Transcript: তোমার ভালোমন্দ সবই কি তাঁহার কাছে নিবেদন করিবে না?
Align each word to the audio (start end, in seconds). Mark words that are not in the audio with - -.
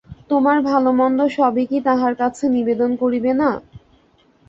তোমার 0.29 0.57
ভালোমন্দ 0.69 1.19
সবই 1.35 1.65
কি 1.67 1.77
তাঁহার 1.87 2.13
কাছে 2.21 2.43
নিবেদন 2.55 2.91
করিবে 3.01 3.31
না? 3.41 3.49